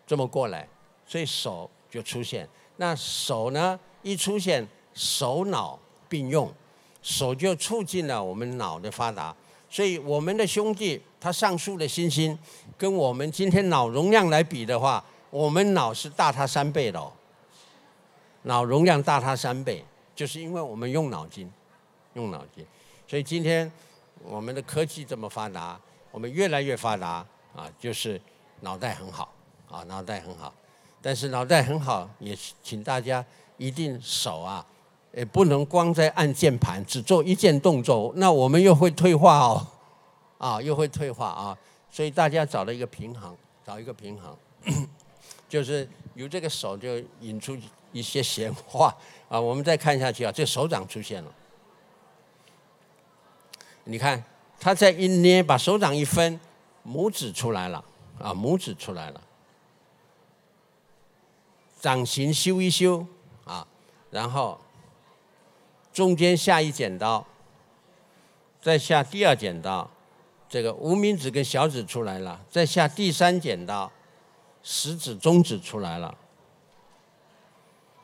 [0.05, 0.67] 这么过来，
[1.05, 2.49] 所以手就出现。
[2.77, 6.51] 那手呢，一出现，手脑并用，
[7.01, 9.35] 手就促进了我们脑的发达。
[9.69, 12.37] 所以我们的兄弟，他上树的猩猩，
[12.77, 17.11] 跟我们今天脑容量来比的话，我们脑是大他三倍的哦。
[18.47, 19.83] 脑容量大他三倍，
[20.15, 21.51] 就是因为我们用脑筋，
[22.13, 22.65] 用脑筋。
[23.07, 23.71] 所以今天
[24.23, 25.79] 我们的科技这么发达，
[26.11, 28.19] 我们越来越发达啊，就是
[28.61, 29.33] 脑袋很好
[29.69, 30.53] 啊，脑袋很好。
[31.01, 33.23] 但是脑袋很好，也请大家
[33.57, 34.65] 一定手啊。
[35.13, 39.67] 也不能光在按键盘，只做一件动作，那我们又会退化哦，
[40.37, 41.57] 啊，又会退化啊，
[41.89, 44.37] 所以大家找到一个平衡，找一个平衡，
[45.49, 47.57] 就是由这个手就引出
[47.97, 48.95] 一些闲话
[49.29, 49.39] 啊。
[49.39, 51.33] 我们再看下去啊，这手掌出现了，
[53.85, 54.23] 你看
[54.59, 56.39] 他在一捏，把手掌一分，
[56.85, 57.83] 拇指出来了
[58.19, 59.21] 啊，拇指出来了，
[61.79, 63.05] 掌形修一修
[63.45, 63.67] 啊，
[64.11, 64.59] 然后。
[65.93, 67.25] 中间下一剪刀，
[68.61, 69.89] 再下第二剪刀，
[70.47, 73.91] 这个无名指跟小指出来了，再下第三剪刀，
[74.61, 76.15] 食指、中指出来了，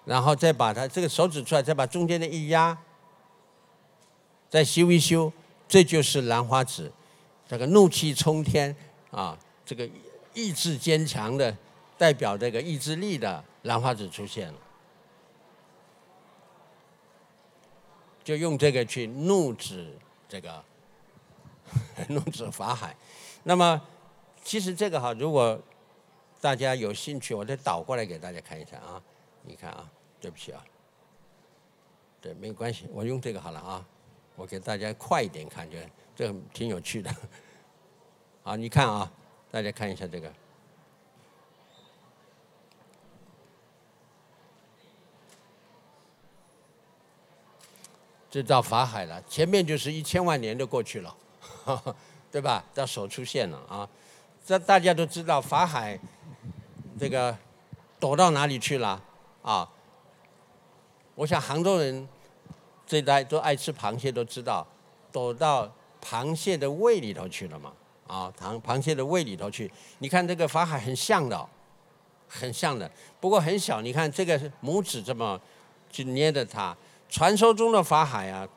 [0.06, 2.78] 然后再把它这个手指出来，再把中间的一压，
[4.50, 5.32] 再修一修，
[5.68, 6.92] 这就是兰花指，
[7.48, 8.76] 这个怒气冲天
[9.12, 9.90] 啊，这个
[10.34, 11.56] 意志坚强的，
[11.98, 14.56] 代表这个意志力的兰花指出现了。
[18.24, 19.98] 就用这个去怒指
[20.30, 20.64] 这个
[22.08, 22.96] 怒指法海。
[23.44, 23.82] 那么，
[24.44, 25.60] 其实这个哈，如果
[26.40, 29.02] 大家有兴趣，我再倒过来给大家看一下啊。
[29.44, 30.64] 你看啊，对不起啊，
[32.22, 33.86] 对，没关系，我用这个好了啊。
[34.36, 35.78] 我给大家快一点看，就
[36.16, 37.16] 这个挺有趣的。
[38.42, 39.12] 好，你看啊，
[39.52, 40.34] 大家看一下这个。
[48.32, 51.16] 这到法海了，前面就是一千万年都过去了，
[52.32, 52.64] 对吧？
[52.74, 53.88] 到手出现了啊！
[54.44, 56.00] 这大家都知道，法海
[57.00, 57.38] 这个
[58.00, 59.00] 躲到哪里去了
[59.44, 59.70] 啊？
[61.14, 62.08] 我想杭州人
[62.88, 64.66] 最大都爱吃螃蟹，都知道，
[65.12, 65.72] 躲到
[66.04, 67.72] 螃蟹的胃里头去了嘛。
[68.08, 69.72] 啊，螃螃蟹的胃里头去。
[70.00, 71.48] 你看这个法海很像的，
[72.28, 73.80] 很像的，不过很小。
[73.82, 75.40] 你看这个拇指这么
[75.92, 76.76] 去捏着它。
[77.10, 78.48] 传说中的法海啊，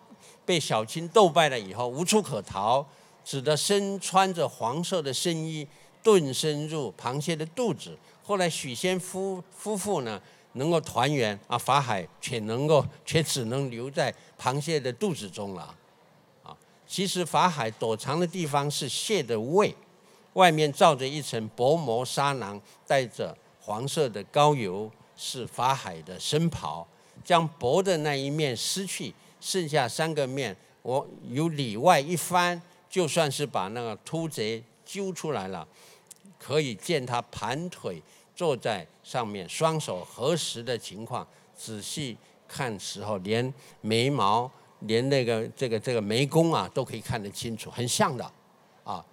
[0.44, 2.84] 被小青斗败了以后，无处可逃，
[3.24, 5.66] 只得身穿着黄色的深衣，
[6.02, 7.96] 遁身入螃蟹的肚子。
[8.24, 10.20] 后来许仙夫夫妇呢，
[10.56, 15.74] 能够团圆啊，法海却能够却只能留在螃蟹的肚子中了。
[16.42, 19.74] 啊，其实法海躲藏的地方是蟹的胃，
[20.34, 26.86] 外面罩着一层薄膜纱囊，带着黄色的膏油，是法海的身袍。
[27.24, 35.66] 将薄的那一面撕去，剩下三个面，我由里外一翻，就算是把那个秃贼揪出来了。
[36.38, 38.00] 可以见他盘腿
[38.36, 41.24] 坐在上面，双手合十的情况。
[41.54, 48.32] 仔细看时候，连眉毛、连那个这个这个眉弓啊，都可以看得清楚，很像的。
[48.82, 49.04] 啊，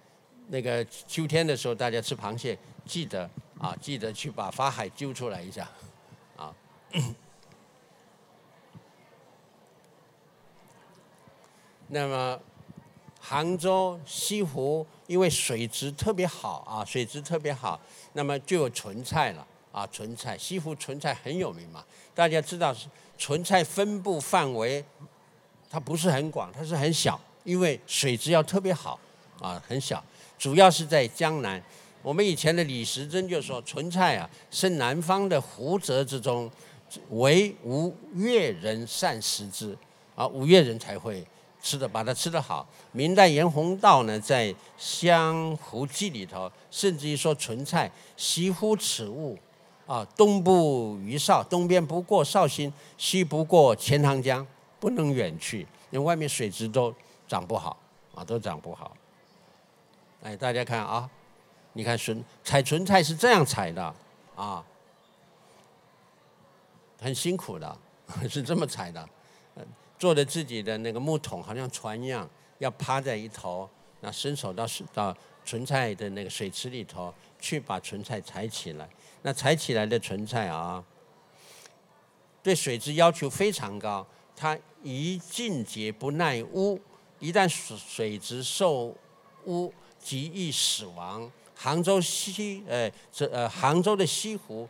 [0.48, 5.70] 那个秋天的时候，大家吃螃蟹，记得啊，记得去把法海揪出来一下，
[6.36, 6.52] 啊。
[11.86, 12.40] 那么，
[13.20, 17.80] 杭州西湖因为水质特别好啊，水质特别好，
[18.14, 21.84] 那么就有纯菜了啊，纯菜西湖纯菜很有名嘛。
[22.14, 22.86] 大家知道是，
[23.18, 24.84] 纯菜分布范围
[25.68, 28.96] 它不是很广，它是很小，因为水质要特别好
[29.40, 30.02] 啊，很小。
[30.38, 31.60] 主要是在江南。
[32.02, 36.48] 我们以前的李时珍就说，纯菜啊是南方的湖泽之中，
[37.10, 39.76] 唯吴越人善食之
[40.14, 41.26] 啊，吴越人才会。
[41.62, 42.68] 吃的把它吃得好。
[42.92, 49.38] 明代严宏道呢，在《湘湖记》里头，甚至于说纯菜，西乎此物，
[49.86, 54.46] 啊，东部于绍，东边不过绍兴，西不过钱塘江，
[54.80, 56.94] 不能远去，因为外面水质都
[57.28, 57.76] 长不好，
[58.14, 58.96] 啊，都长不好。
[60.22, 61.08] 哎，大家看啊，
[61.74, 63.94] 你看笋采纯菜是这样采的，
[64.34, 64.64] 啊，
[67.00, 67.78] 很辛苦的，
[68.28, 69.08] 是这么采的。
[69.98, 73.68] 做的自己的那个木桶，好像船一样，要趴在一头，
[74.00, 78.88] 那伸手到到纯菜的那个水池里头去把纯菜采起来。
[79.24, 80.84] 那采起来的纯菜啊，
[82.42, 84.06] 对水质要求非常高，
[84.36, 86.78] 它一浸结不耐污，
[87.18, 88.94] 一旦水水质受
[89.46, 91.30] 污，极易死亡。
[91.56, 94.68] 杭州西呃这呃杭州的西湖，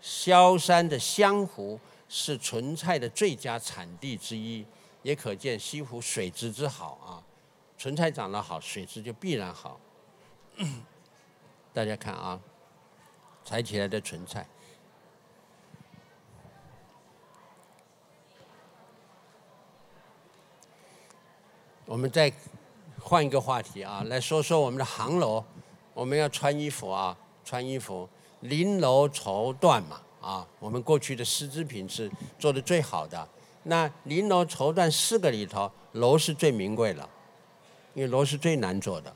[0.00, 1.80] 萧山的湘湖。
[2.14, 4.62] 是纯菜的最佳产地之一，
[5.02, 7.24] 也可见西湖水质之好啊。
[7.78, 9.80] 纯菜长得好，水质就必然好。
[11.72, 12.38] 大家看啊，
[13.44, 14.46] 采起来的纯菜。
[21.84, 22.32] 我们再
[22.98, 25.44] 换一个话题啊，来说说我们的杭楼。
[25.94, 28.08] 我们要穿衣服啊，穿衣服，
[28.42, 30.00] 绫楼绸缎嘛。
[30.22, 33.28] 啊，我们过去的丝织品是做的最好的。
[33.64, 37.06] 那绫罗绸缎四个里头，楼是最名贵的，
[37.92, 39.14] 因为楼是最难做的。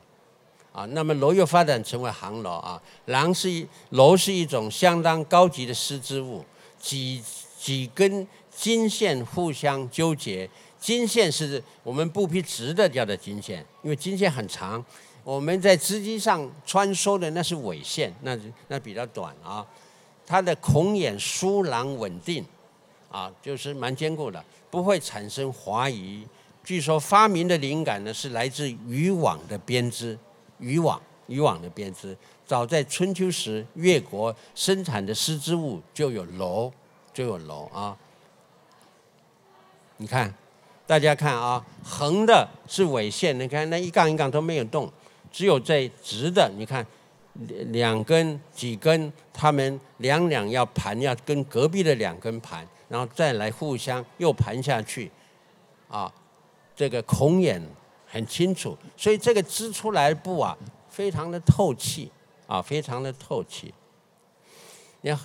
[0.77, 2.79] 啊，那么楼又发展成为行楼啊。
[3.05, 6.45] 廊是一楼是一种相当高级的丝织物，
[6.79, 7.19] 几
[7.57, 10.47] 几根金线互相纠结，
[10.79, 14.85] 金线是我们布匹直的叫的金线，因为金线很长。
[15.23, 18.37] 我们在织机上穿梭的那是纬线，那
[18.67, 19.65] 那比较短啊。
[20.27, 22.45] 它的孔眼疏朗稳定，
[23.09, 26.23] 啊，就是蛮坚固的，不会产生滑移。
[26.63, 30.19] 据说发明的灵感呢是来自渔网的编织，
[30.59, 32.15] 渔网渔网的编织。
[32.45, 36.71] 早在春秋时，越国生产的丝织物就有楼，
[37.13, 37.97] 就有楼啊。
[39.97, 40.33] 你看，
[40.85, 44.91] 大家看啊，横的是纬线，你看那一杠一杠都没有动，
[45.31, 46.85] 只有在直的，你看。
[47.67, 55.11] 两根几根，他们两两要盘，要跟隔壁的两根盘，然后再来互相又盘下去，
[55.87, 56.11] 啊，
[56.75, 57.61] 这个孔眼
[58.07, 60.57] 很清楚，所以这个织出来布啊，
[60.89, 62.11] 非常的透气，
[62.47, 63.73] 啊，非常的透气。
[65.01, 65.15] 你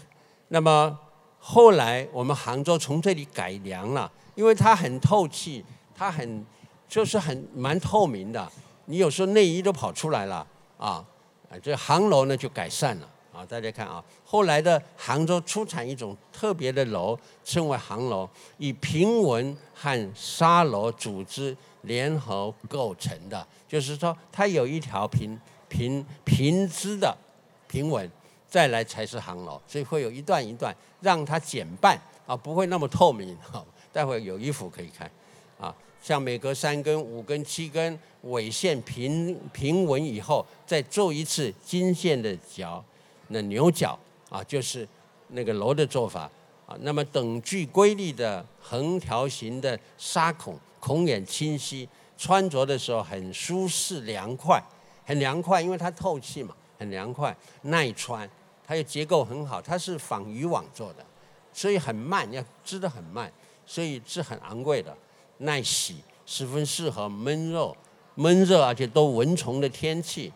[0.48, 0.98] 那么
[1.38, 5.64] 后来我们杭州从这里改良了，因为它很透气，
[5.94, 6.44] 它很
[6.88, 8.50] 就是很蛮透明的，
[8.86, 11.04] 你有时候内衣都跑出来了，啊。
[11.62, 13.08] 这杭楼呢就改善了
[13.46, 18.28] 大家看啊，后来的杭州出产一种特别的楼，称为杭楼，
[18.58, 25.38] 以平纹和沙楼组织联合构成的，就是说它有一条平
[25.68, 27.16] 平平织的
[27.68, 28.10] 平纹，
[28.48, 33.64] 再来才是杭楼，所以会有一段一段让它减半啊，不会那么透明啊。
[33.92, 35.10] 待会有衣服可以看
[35.60, 42.82] 啊，像每隔三根、五根、七根纬线平平稳以后，再做一次金线的角，
[43.32, 43.98] 那牛角
[44.30, 44.86] 啊，就是
[45.28, 46.30] 那个楼的做法
[46.66, 46.76] 啊。
[46.80, 54.62] 那么等距规律的横条形的纱孔，孔眼清晰，穿着的时候很舒适凉快，
[55.04, 58.28] 很凉快，因为它透气嘛，很凉快，耐穿。
[58.64, 61.04] 它的结构很好，它是仿渔网做的，
[61.52, 63.30] 所以很慢，要织的很慢，
[63.66, 64.96] 所以是很昂贵的，
[65.38, 67.74] 耐洗，十分适合闷热、
[68.14, 70.32] 闷热而且都蚊虫的天气，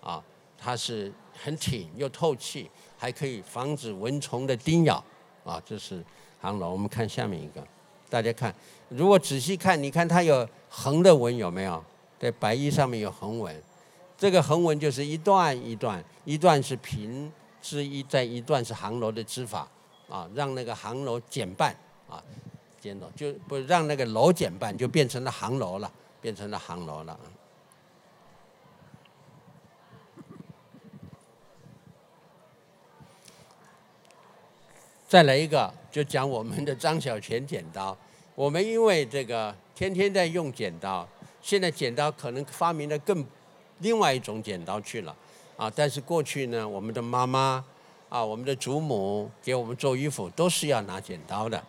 [0.00, 0.20] 啊，
[0.56, 1.12] 它是
[1.42, 5.02] 很挺又透气，还可以防止蚊虫的叮咬，
[5.44, 6.04] 啊，这是
[6.40, 6.70] 航楼。
[6.70, 7.66] 我们看下面一个，
[8.10, 8.54] 大家看，
[8.88, 11.82] 如果仔细看，你看它有横的纹有没有？
[12.18, 13.62] 在白衣上面有横纹，
[14.16, 17.32] 这个横纹就是一段一段，一段是平。
[17.60, 19.68] 是一在一段是航楼的织法，
[20.08, 21.74] 啊，让那个航楼减半，
[22.08, 22.22] 啊，
[22.80, 27.18] 减楼就不让那个楼减半，就变成了航楼了，变成了航楼了。
[35.08, 37.96] 再来一个，就讲我们的张小泉剪刀。
[38.34, 41.08] 我们因为这个天天在用剪刀，
[41.40, 43.24] 现在剪刀可能发明了更
[43.78, 45.16] 另外一种剪刀去了。
[45.56, 47.64] 啊，但是过去呢，我们的妈妈，
[48.10, 51.64] 啊，我们的祖母给我们做衣服都是要拿剪刀的，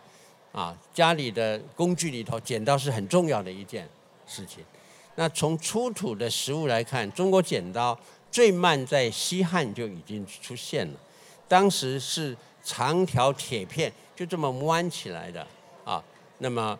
[0.52, 3.88] 啊，家里的工具里头，剪刀是很重要的一件
[4.26, 4.62] 事情。
[5.14, 7.98] 那从出土的实物来看，中国剪刀
[8.30, 11.00] 最慢在西汉就已经出现了，
[11.48, 15.46] 当时是长条铁片就这么弯起来的，
[15.84, 16.02] 啊，
[16.38, 16.78] 那么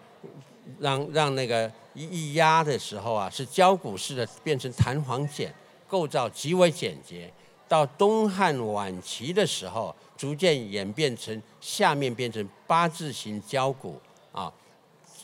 [0.79, 5.55] 让让那个一一压的时候啊，是胶骨式的变成弹簧剪。
[5.89, 7.29] 构造极为简洁，
[7.67, 14.01] 到东汉晚期的时候，逐渐演变成下面变成八字形胶骨
[14.31, 14.53] 啊，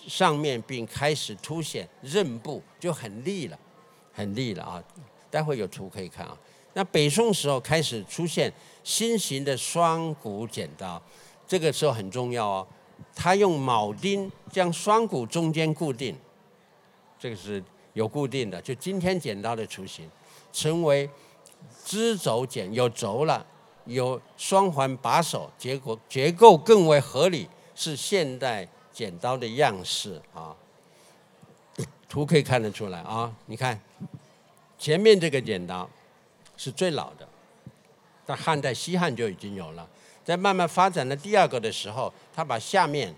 [0.09, 3.57] 上面并开始凸显刃部，就很利了，
[4.13, 4.83] 很利了啊。
[5.31, 6.37] 待会有图可以看啊。
[6.77, 8.53] 那北宋时候开始出现
[8.85, 11.03] 新型的双股剪刀，
[11.49, 12.67] 这个时候很重要哦，
[13.15, 16.15] 它用铆钉将双股中间固定，
[17.19, 17.65] 这个是
[17.95, 20.07] 有固定的，就今天剪刀的雏形。
[20.53, 21.09] 成为
[21.83, 23.47] 支轴剪有轴了，
[23.87, 30.55] 有双环把手，结果结构更为合理，是现代剪刀的样式啊。
[32.07, 33.81] 图可以看得出来啊，你看
[34.79, 35.89] 前面这个剪刀
[36.57, 37.29] 是最老的，
[38.27, 39.89] 在汉代西汉就已经有了，
[40.25, 43.15] 在慢慢发展的第二个的时候，他把下面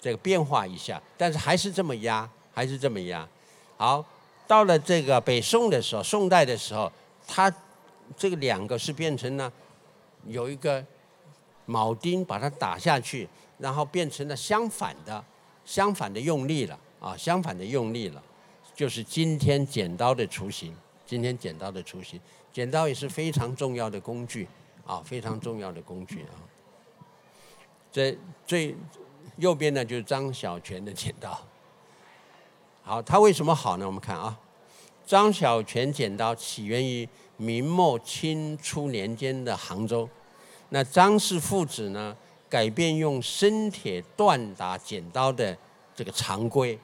[0.00, 3.28] 这个变化一下，但是还是这么压，还是这么压，
[3.76, 4.04] 好。
[4.48, 6.92] 到了这个北宋的时候，宋代的时候，
[7.26, 7.52] 它
[8.16, 9.52] 这个两个是变成了
[10.28, 10.80] 有一个
[11.66, 15.24] 铆钉把它打下去，然后变成了相反的，
[15.64, 18.22] 相反的用力了啊，相反的用力了，
[18.72, 20.72] 就是今天剪刀的雏形。
[21.04, 22.20] 今天剪刀的雏形，
[22.56, 24.48] 剪刀也是非常重要的工具
[24.86, 26.40] 啊，非常重要的工具啊。
[27.92, 28.74] 这最
[29.36, 31.38] 右边呢就是张小泉的剪刀。
[32.82, 33.84] 好，它为什么好呢？
[33.84, 34.40] 我们看啊，
[35.04, 40.08] 张小泉剪刀起源于明末清初年间的杭州。
[40.70, 42.16] 那张氏父子呢，
[42.48, 45.54] 改变用生铁锻打剪刀的
[45.94, 46.78] 这个常规。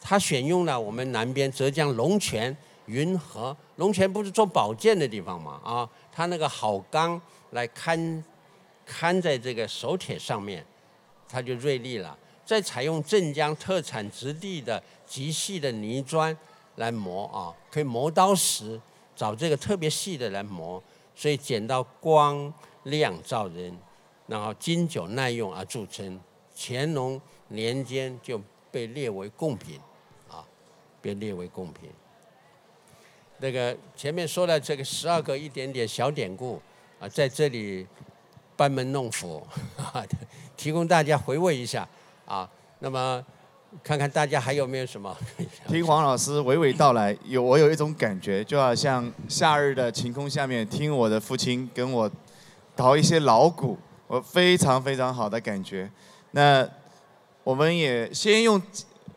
[0.00, 2.56] 他选用了我们南边浙江龙泉、
[2.88, 3.56] 云和。
[3.76, 5.60] 龙泉不是做宝剑的地方吗？
[5.64, 7.20] 啊，他那个好钢
[7.50, 8.24] 来看
[8.84, 10.66] 看在这个手铁上面，
[11.28, 12.18] 它就锐利了。
[12.44, 16.36] 再采用镇江特产质地的极细的泥砖
[16.76, 18.80] 来磨啊，可以磨刀石，
[19.14, 20.82] 找这个特别细的来磨，
[21.14, 22.52] 所以剪刀光
[22.84, 23.76] 亮照人，
[24.26, 26.18] 然后经久耐用而著称。
[26.56, 28.40] 乾隆年间就
[28.72, 29.78] 被列为贡品，
[30.28, 30.42] 啊，
[31.00, 31.90] 被列为贡品。
[33.40, 36.60] 那个前面说了这个十二个一点点小典故
[37.00, 37.86] 啊，在这里
[38.56, 39.46] 班门弄斧，
[40.56, 41.86] 提供大家回味一下。
[42.26, 42.48] 啊，
[42.80, 43.24] 那么
[43.82, 45.16] 看看大家还有没有什么？
[45.68, 52.10] 听黄老师娓娓道来，有我有一种感觉，就好像夏日的晴空下面听我的父亲跟我
[52.76, 55.90] 淘一些老鼓，我非常非常好的感觉。
[56.32, 56.68] 那
[57.44, 58.60] 我们也先用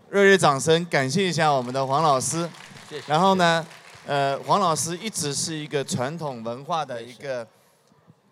[0.10, 2.50] 热烈掌声感谢一下我们的黄老师。
[2.90, 3.04] 谢谢。
[3.08, 3.66] 然后呢，
[4.06, 7.48] 呃，黄老师一直是一个传统文化的一个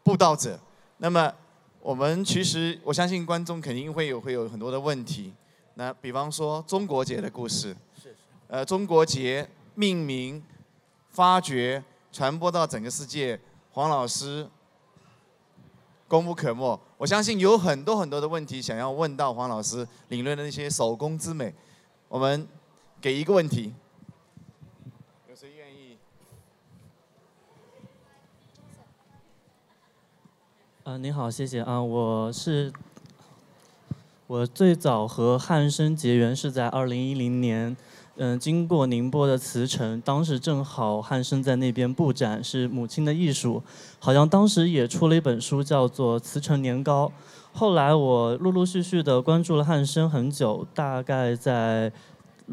[0.03, 0.59] 布道者。
[0.97, 1.33] 那么。
[1.81, 5.33] 我们其实，我相信观众肯定会有会有很多的问题。
[5.75, 7.75] 那比方说中国结的故事，
[8.49, 10.43] 呃，中国结命名、
[11.07, 13.39] 发掘、传播到整个世界，
[13.71, 14.45] 黄老师
[16.05, 16.77] 功不可没。
[16.97, 21.55] 我相信有很多很多的问题想要问到黄老师领略的那些手工之美。
[22.09, 22.45] 我们
[22.99, 23.73] 给一个问题，
[25.29, 25.97] 有谁愿意？
[30.89, 32.73] 啊，你好，谢谢啊，我是
[34.25, 37.77] 我最早和汉生结缘是在二零一零年。
[38.15, 43.61] 嗯，经过宁波的慈城，当时正好汉生在那边布展，是母亲的艺术，
[43.99, 47.05] 好像当时也出了一本书，叫做《慈城年糕》。
[47.53, 51.91] 后来我陆陆续续的关注了汉生很久，大概在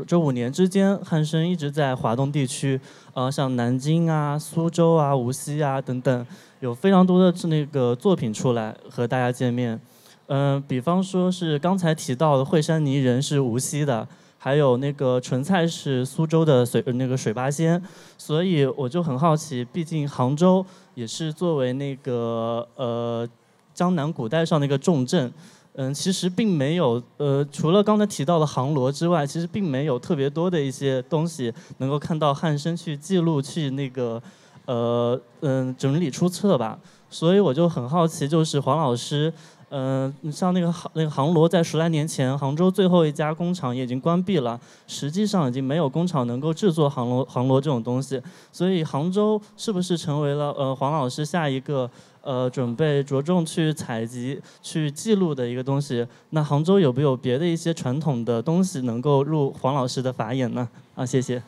[0.05, 2.81] 这五年之间，汉生一直在华东地区，
[3.15, 6.27] 呃，像南京啊、苏州啊、无锡啊等等，
[6.61, 9.81] 有非常多的那个作品出来和大家见面。
[10.27, 14.07] 嗯，比方说是刚才提到的惠山泥人是无锡的。
[14.39, 17.83] 还有那个纯菜是苏州的水那个水八仙，
[18.17, 23.29] 所以我就很好奇，毕竟杭州也是作为那个呃
[23.75, 25.33] 江南古代上的一个重镇，
[25.79, 34.21] 嗯，其实并没有呃除了刚才提到的杭罗之外，其实并没有特别多的一些东西能够看到汉生去记录去那个
[34.65, 36.79] 呃嗯整理出册吧，
[37.11, 39.33] 所以我就很好奇，就是黄老师。
[39.69, 48.23] 嗯，像那个杭那个杭罗，在十来年前，杭州最后一家工厂也已经关闭了，实际上已经没有工厂能够制作杭罗杭罗这种东西，
[48.53, 51.91] 所以杭州是不是成为了呃黄老师下一个
[52.27, 56.05] 呃准备着重去采集、去记录的一个东西？
[56.31, 60.69] 那杭州有没有别的一些传统的东西能够入黄老师的法眼呢？
[60.97, 61.41] 啊，谢谢。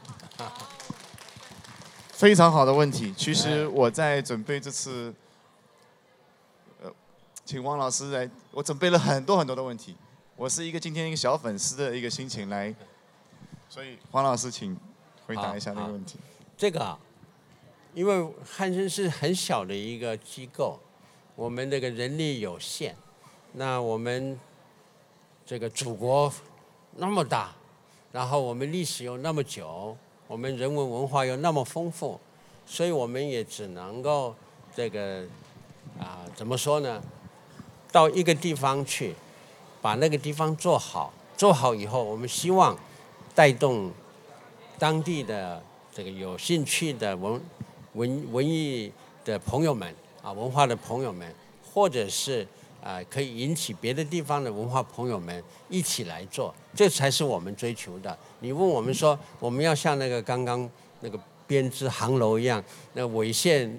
[2.15, 5.13] 非常好的问题，其实我在准备这次。
[6.81, 6.91] 呃
[7.45, 9.97] 请王老师来，我准备了很多很多的问题。
[10.37, 12.73] 我是一个今天一个小粉丝的一个心情来，
[13.69, 14.77] 所以黄老师请
[15.27, 16.19] 回答一下那个问题。
[16.57, 16.97] 这个，
[17.99, 20.79] 因为汉生是很小的一个机构，
[21.35, 22.95] 我们这个人力有限，
[23.55, 24.39] 那我们
[25.45, 26.33] 这个祖国
[26.95, 27.51] 那么大，
[28.13, 29.97] 然后我们历史又那么久，
[30.29, 32.21] 我们人文文化又那么丰富，
[32.65, 34.33] 所以我们也只能够
[34.73, 35.25] 这个
[35.99, 37.03] 啊，怎么说呢？
[37.91, 39.17] 到一个地方去，
[39.83, 42.79] 把那个地方做好，做好以后，我们希望
[43.35, 43.91] 带动
[44.79, 45.61] 当地的
[45.93, 47.41] 这个有兴趣的文
[47.99, 48.91] 文文艺
[49.25, 49.93] 的朋友们
[50.23, 51.35] 啊，文化的朋友们，
[51.73, 52.47] 或者是
[52.83, 58.17] 啊可以引起别的地方的文化朋友们一起来做，这才是我们追求的。
[58.41, 60.71] 你问我们说，我们要像那个刚刚
[61.01, 63.79] 那个编织航楼一样，那纬线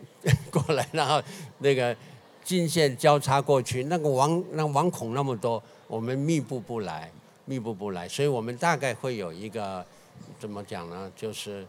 [0.51, 1.23] 过来，然后
[1.59, 1.95] 那个。
[2.41, 7.11] 金线交叉过去，那个网那网孔那么多，我们密布不来，
[7.45, 9.85] 密布不来，所以我们大概会有一个
[10.39, 11.11] 怎么讲呢？
[11.15, 11.63] 就是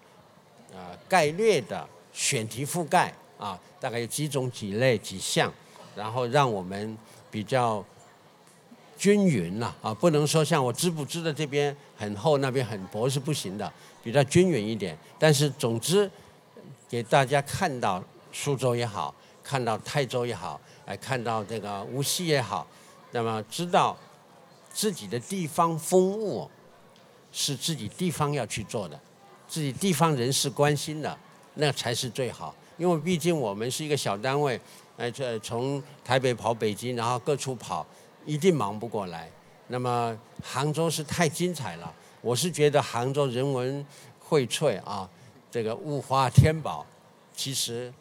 [0.73, 5.53] 呃概略的选题覆盖啊，大概有几种、几类、几项，
[5.95, 6.97] 然后让我们
[7.31, 7.85] 比较
[8.97, 14.97] 均匀了啊，不能说像我织布织的这边很厚，那边很薄是不行的，比较均匀一点。
[15.19, 16.11] 但是总之
[16.89, 18.03] 给大家看到
[18.33, 20.61] 苏州也好，看到泰州也好。
[20.87, 22.67] 来看到这个无锡也好，
[23.13, 23.97] 那么知道
[24.73, 26.51] 自己的地方风物
[27.31, 28.99] 是自己地方要去做的，
[29.47, 31.17] 自己地方人士关心的，
[31.55, 32.55] 那才是最好。
[32.77, 34.61] 因为毕竟我们是一个小单位，
[34.97, 37.87] 呃，这从台北跑北京，然后各处跑，
[38.25, 39.29] 一定忙不过来。
[39.69, 43.87] 那么杭州是太精彩了，我是觉得杭州人文
[44.19, 45.09] 荟萃啊，
[45.51, 46.87] 这个物华天宝，
[47.35, 47.93] 其实。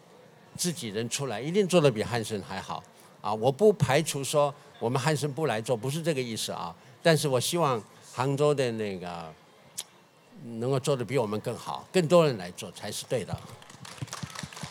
[0.57, 2.83] 自己人出来一定做的比汉森还好，
[3.21, 3.33] 啊！
[3.33, 6.75] 我不排除说我们汉森不来做，不是这个意思啊。
[7.01, 7.81] 但是我希望
[8.11, 9.31] 杭州的那个
[10.43, 13.35] 能够做的比我们更好，更多人来做才是对的。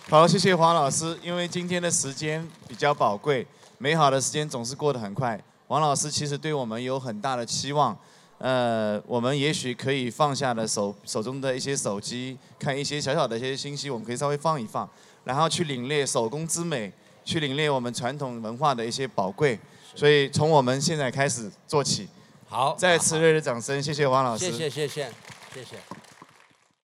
[0.08, 1.18] 好，谢谢黄老师。
[1.22, 3.46] 因为今天的时间比较宝贵，
[3.76, 5.38] 美好的时间总是过得很快。
[5.66, 7.94] 黄老师其实对我们有很大的期望，
[8.38, 14.88] 呃，我们也许可以放下了手手中的一些手机，看一些小小的一些信息，我们可以稍微放一放。
[15.24, 16.90] 然后去领略手工之美，
[17.22, 19.60] 去领略我们传统文化的一些宝贵，
[19.94, 22.08] 所以从我们现在开始做起。
[22.46, 24.46] 好，再次热烈掌声，谢谢黄老师。
[24.46, 25.12] 谢谢谢谢
[25.54, 26.07] 谢谢。